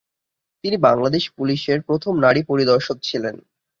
[0.63, 3.35] তিনি বাংলাদেশ পুলিশের প্রথম নারী পরিদর্শক ছিলেন।